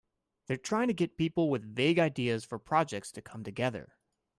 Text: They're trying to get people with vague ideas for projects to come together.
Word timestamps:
They're 0.47 0.57
trying 0.57 0.87
to 0.87 0.95
get 0.95 1.15
people 1.15 1.51
with 1.51 1.75
vague 1.75 1.99
ideas 1.99 2.43
for 2.43 2.57
projects 2.57 3.11
to 3.11 3.21
come 3.21 3.43
together. 3.43 3.93